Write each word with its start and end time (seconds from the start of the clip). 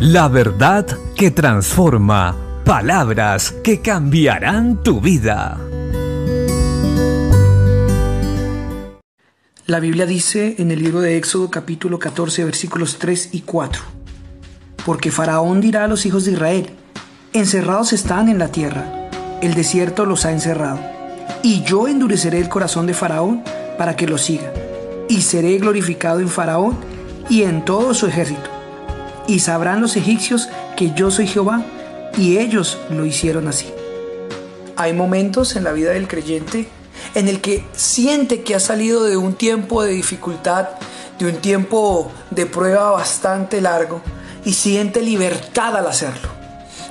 La 0.00 0.28
verdad 0.28 0.86
que 1.14 1.30
transforma. 1.30 2.34
Palabras 2.64 3.52
que 3.62 3.82
cambiarán 3.82 4.82
tu 4.82 4.98
vida. 4.98 5.60
La 9.66 9.78
Biblia 9.78 10.06
dice 10.06 10.54
en 10.56 10.70
el 10.70 10.82
libro 10.82 11.02
de 11.02 11.18
Éxodo 11.18 11.50
capítulo 11.50 11.98
14 11.98 12.46
versículos 12.46 12.98
3 12.98 13.28
y 13.32 13.42
4. 13.42 13.82
Porque 14.86 15.10
Faraón 15.10 15.60
dirá 15.60 15.84
a 15.84 15.88
los 15.88 16.06
hijos 16.06 16.24
de 16.24 16.32
Israel, 16.32 16.70
encerrados 17.34 17.92
están 17.92 18.30
en 18.30 18.38
la 18.38 18.48
tierra, 18.48 19.10
el 19.42 19.52
desierto 19.52 20.06
los 20.06 20.24
ha 20.24 20.32
encerrado, 20.32 20.80
y 21.42 21.62
yo 21.64 21.88
endureceré 21.88 22.38
el 22.38 22.48
corazón 22.48 22.86
de 22.86 22.94
Faraón 22.94 23.44
para 23.76 23.96
que 23.96 24.08
lo 24.08 24.16
siga, 24.16 24.50
y 25.10 25.20
seré 25.20 25.58
glorificado 25.58 26.20
en 26.20 26.30
Faraón 26.30 26.78
y 27.28 27.42
en 27.42 27.66
todo 27.66 27.92
su 27.92 28.06
ejército 28.06 28.59
y 29.30 29.38
sabrán 29.38 29.80
los 29.80 29.96
egipcios 29.96 30.48
que 30.76 30.92
yo 30.92 31.12
soy 31.12 31.28
Jehová, 31.28 31.62
y 32.18 32.38
ellos 32.38 32.78
lo 32.90 33.06
hicieron 33.06 33.46
así. 33.46 33.72
Hay 34.76 34.92
momentos 34.92 35.54
en 35.54 35.62
la 35.62 35.72
vida 35.72 35.92
del 35.92 36.08
creyente 36.08 36.68
en 37.14 37.28
el 37.28 37.40
que 37.40 37.64
siente 37.72 38.42
que 38.42 38.56
ha 38.56 38.60
salido 38.60 39.04
de 39.04 39.16
un 39.16 39.34
tiempo 39.34 39.84
de 39.84 39.92
dificultad, 39.92 40.70
de 41.18 41.26
un 41.26 41.36
tiempo 41.36 42.10
de 42.30 42.46
prueba 42.46 42.90
bastante 42.90 43.60
largo, 43.60 44.00
y 44.44 44.54
siente 44.54 45.00
libertad 45.00 45.76
al 45.76 45.86
hacerlo. 45.86 46.28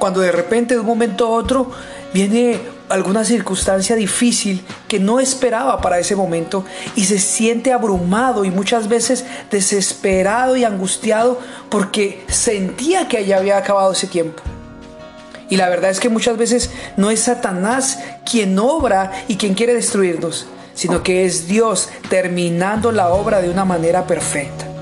Cuando 0.00 0.20
de 0.20 0.32
repente 0.32 0.74
de 0.74 0.80
un 0.80 0.86
momento 0.86 1.26
a 1.26 1.30
otro 1.30 1.70
viene 2.12 2.58
alguna 2.88 3.24
circunstancia 3.24 3.96
difícil 3.96 4.64
que 4.88 5.00
no 5.00 5.20
esperaba 5.20 5.80
para 5.80 5.98
ese 5.98 6.16
momento 6.16 6.64
y 6.94 7.04
se 7.04 7.18
siente 7.18 7.72
abrumado 7.72 8.44
y 8.44 8.50
muchas 8.50 8.88
veces 8.88 9.24
desesperado 9.50 10.56
y 10.56 10.64
angustiado 10.64 11.40
porque 11.70 12.22
sentía 12.28 13.08
que 13.08 13.24
ya 13.24 13.38
había 13.38 13.58
acabado 13.58 13.92
ese 13.92 14.06
tiempo. 14.06 14.42
Y 15.48 15.56
la 15.56 15.68
verdad 15.68 15.90
es 15.90 16.00
que 16.00 16.08
muchas 16.08 16.36
veces 16.36 16.70
no 16.96 17.10
es 17.10 17.20
Satanás 17.20 17.98
quien 18.28 18.58
obra 18.58 19.12
y 19.28 19.36
quien 19.36 19.54
quiere 19.54 19.74
destruirnos, 19.74 20.46
sino 20.74 21.02
que 21.02 21.24
es 21.24 21.46
Dios 21.46 21.90
terminando 22.08 22.92
la 22.92 23.08
obra 23.10 23.40
de 23.40 23.50
una 23.50 23.64
manera 23.64 24.06
perfecta. 24.06 24.73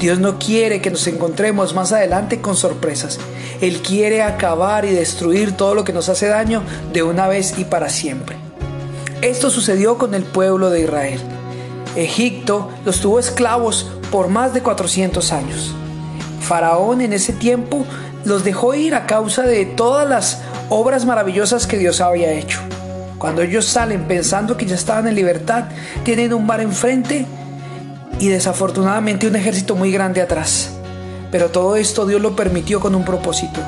Dios 0.00 0.20
no 0.20 0.38
quiere 0.38 0.80
que 0.80 0.90
nos 0.90 1.06
encontremos 1.08 1.74
más 1.74 1.92
adelante 1.92 2.40
con 2.40 2.54
sorpresas. 2.54 3.18
Él 3.60 3.82
quiere 3.82 4.22
acabar 4.22 4.84
y 4.84 4.90
destruir 4.90 5.56
todo 5.56 5.74
lo 5.74 5.82
que 5.82 5.92
nos 5.92 6.08
hace 6.08 6.28
daño 6.28 6.62
de 6.92 7.02
una 7.02 7.26
vez 7.26 7.58
y 7.58 7.64
para 7.64 7.88
siempre. 7.88 8.36
Esto 9.22 9.50
sucedió 9.50 9.98
con 9.98 10.14
el 10.14 10.22
pueblo 10.22 10.70
de 10.70 10.82
Israel. 10.82 11.20
Egipto 11.96 12.70
los 12.84 13.00
tuvo 13.00 13.18
esclavos 13.18 13.90
por 14.12 14.28
más 14.28 14.54
de 14.54 14.62
400 14.62 15.32
años. 15.32 15.74
Faraón 16.40 17.00
en 17.00 17.12
ese 17.12 17.32
tiempo 17.32 17.84
los 18.24 18.44
dejó 18.44 18.74
ir 18.74 18.94
a 18.94 19.06
causa 19.06 19.42
de 19.42 19.66
todas 19.66 20.08
las 20.08 20.42
obras 20.68 21.04
maravillosas 21.04 21.66
que 21.66 21.78
Dios 21.78 22.00
había 22.00 22.30
hecho. 22.30 22.60
Cuando 23.18 23.42
ellos 23.42 23.64
salen 23.64 24.06
pensando 24.06 24.56
que 24.56 24.66
ya 24.66 24.76
estaban 24.76 25.08
en 25.08 25.16
libertad, 25.16 25.64
tienen 26.04 26.32
un 26.32 26.46
bar 26.46 26.60
enfrente 26.60 27.26
y 28.18 28.28
desafortunadamente 28.28 29.26
un 29.26 29.36
ejército 29.36 29.76
muy 29.76 29.92
grande 29.92 30.20
atrás. 30.20 30.70
Pero 31.30 31.50
todo 31.50 31.76
esto 31.76 32.06
Dios 32.06 32.20
lo 32.20 32.34
permitió 32.34 32.80
con 32.80 32.94
un 32.94 33.04
propósito. 33.04 33.60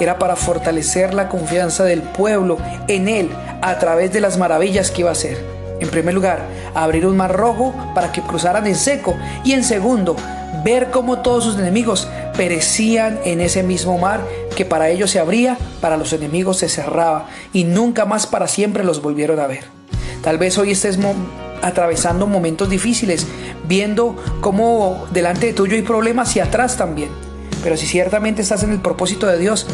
Era 0.00 0.18
para 0.18 0.36
fortalecer 0.36 1.14
la 1.14 1.28
confianza 1.28 1.84
del 1.84 2.02
pueblo 2.02 2.58
en 2.88 3.08
Él 3.08 3.30
a 3.62 3.78
través 3.78 4.12
de 4.12 4.20
las 4.20 4.36
maravillas 4.38 4.90
que 4.90 5.02
iba 5.02 5.10
a 5.10 5.12
hacer. 5.12 5.38
En 5.80 5.88
primer 5.88 6.14
lugar, 6.14 6.40
abrir 6.74 7.06
un 7.06 7.16
mar 7.16 7.34
rojo 7.34 7.74
para 7.94 8.12
que 8.12 8.22
cruzaran 8.22 8.66
en 8.66 8.74
seco. 8.74 9.14
Y 9.44 9.52
en 9.52 9.64
segundo, 9.64 10.16
ver 10.64 10.90
cómo 10.90 11.20
todos 11.20 11.44
sus 11.44 11.58
enemigos 11.58 12.08
perecían 12.36 13.18
en 13.24 13.40
ese 13.40 13.62
mismo 13.62 13.98
mar 13.98 14.20
que 14.54 14.64
para 14.64 14.88
ellos 14.88 15.10
se 15.10 15.18
abría, 15.18 15.56
para 15.80 15.96
los 15.96 16.12
enemigos 16.12 16.58
se 16.58 16.68
cerraba 16.68 17.26
y 17.52 17.64
nunca 17.64 18.04
más 18.04 18.26
para 18.26 18.48
siempre 18.48 18.84
los 18.84 19.02
volvieron 19.02 19.38
a 19.38 19.46
ver. 19.46 19.64
Tal 20.22 20.38
vez 20.38 20.58
hoy 20.58 20.72
estés 20.72 20.98
atravesando 21.66 22.26
momentos 22.26 22.70
difíciles, 22.70 23.26
viendo 23.66 24.16
cómo 24.40 25.06
delante 25.12 25.46
de 25.46 25.52
tuyo 25.52 25.74
hay 25.74 25.82
problemas 25.82 26.34
y 26.36 26.40
atrás 26.40 26.76
también. 26.76 27.10
Pero 27.62 27.76
si 27.76 27.86
ciertamente 27.86 28.42
estás 28.42 28.62
en 28.62 28.72
el 28.72 28.80
propósito 28.80 29.26
de 29.26 29.38
Dios, 29.38 29.66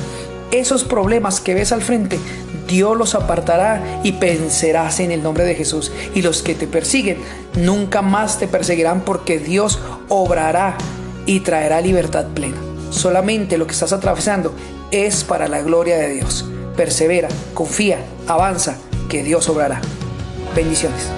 esos 0.50 0.84
problemas 0.84 1.40
que 1.40 1.54
ves 1.54 1.72
al 1.72 1.82
frente, 1.82 2.18
Dios 2.66 2.96
los 2.96 3.14
apartará 3.14 4.00
y 4.02 4.12
vencerás 4.12 5.00
en 5.00 5.10
el 5.10 5.22
nombre 5.22 5.44
de 5.44 5.54
Jesús. 5.54 5.92
Y 6.14 6.22
los 6.22 6.42
que 6.42 6.54
te 6.54 6.66
persiguen 6.66 7.18
nunca 7.54 8.00
más 8.00 8.38
te 8.38 8.48
perseguirán 8.48 9.02
porque 9.02 9.38
Dios 9.38 9.78
obrará 10.08 10.76
y 11.26 11.40
traerá 11.40 11.80
libertad 11.80 12.26
plena. 12.34 12.56
Solamente 12.90 13.58
lo 13.58 13.66
que 13.66 13.72
estás 13.72 13.92
atravesando 13.92 14.54
es 14.90 15.24
para 15.24 15.48
la 15.48 15.62
gloria 15.62 15.96
de 15.96 16.14
Dios. 16.14 16.46
Persevera, 16.76 17.28
confía, 17.54 17.98
avanza, 18.26 18.76
que 19.08 19.22
Dios 19.22 19.48
obrará. 19.48 19.80
Bendiciones. 20.54 21.08